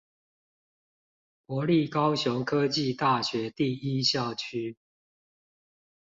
[1.45, 4.75] 國立高雄科技大學第一校區